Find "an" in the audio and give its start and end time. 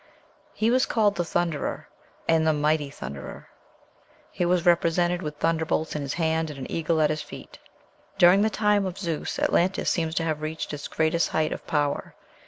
6.57-6.71